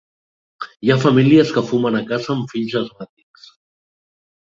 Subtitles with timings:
[0.87, 3.49] Hi ha famílies que fumen a casa amb fills asmàtics.